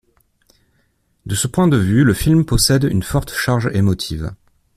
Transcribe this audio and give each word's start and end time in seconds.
De 1.27 1.35
ce 1.35 1.45
point 1.45 1.67
de 1.67 1.77
vue, 1.77 2.03
le 2.03 2.15
film 2.15 2.43
possède 2.43 2.85
une 2.85 3.03
forte 3.03 3.31
charge 3.35 3.69
émotive. 3.71 4.31